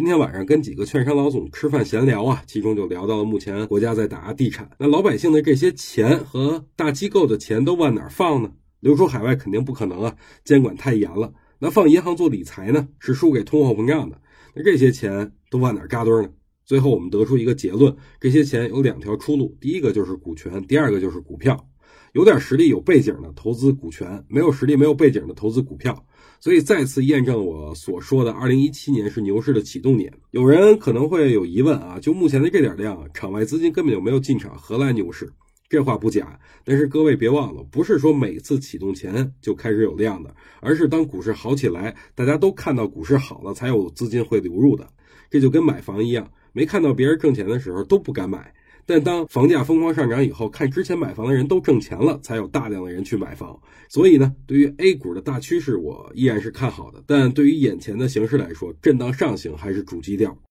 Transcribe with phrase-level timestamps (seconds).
[0.00, 8.50] 今天晚上跟几个券商老总吃饭闲聊啊，其中就聊到了目前国家在打压地产，那老百姓的这些钱和大机构的钱都往哪放呢？
[8.80, 11.30] 流出海外肯定不可能啊，监管太严了。
[11.58, 14.18] 那放银行做理财呢，是输给通货膨胀的。
[14.54, 16.30] 那这些钱都往哪扎堆呢？
[16.64, 21.69] 最后我们得出一个结论：这些钱有两条出路，第一个就是股权，第二个就是股票。
[22.12, 26.04] 有点实力、有背景的投资股权，没有实力、没有背景的投资股票。
[26.40, 30.12] 所以再次验证我所说的，二零一七年是牛市的启动年。
[30.30, 35.30] 有人可能会有疑问啊，就目前的这点量，场外资金根本就没有进场，何来牛市？
[35.68, 44.88] 这话不假，但是各位别忘了，不是说每次启动前就开始有量的，而是当股市好起来，大家都看到股市好了，才有资金会流入的。
[45.30, 48.52] 这就跟买房一样，没看到别人挣钱的时候都不敢买，
[48.86, 53.58] 但当房价疯狂上涨以后，看之前买房的人都挣钱了，才有大量的人去买房。
[53.88, 60.36] 所以呢，对于 A 股的大趋势，我依然是看好的，但对于眼前的形势来说，震荡上行还是主基调。